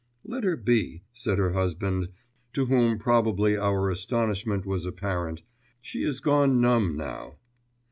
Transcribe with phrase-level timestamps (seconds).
[0.23, 2.07] 'Let her be,' said her husband,
[2.53, 5.43] to whom probably our astonishment was apparent,
[5.79, 7.37] 'she is gone numb now.